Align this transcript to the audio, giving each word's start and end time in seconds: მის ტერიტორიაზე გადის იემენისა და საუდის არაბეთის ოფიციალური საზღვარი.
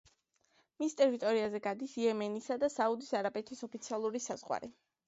მის 0.83 0.95
ტერიტორიაზე 1.01 1.61
გადის 1.67 1.95
იემენისა 2.01 2.59
და 2.65 2.73
საუდის 2.79 3.13
არაბეთის 3.23 3.67
ოფიციალური 3.71 4.29
საზღვარი. 4.31 4.75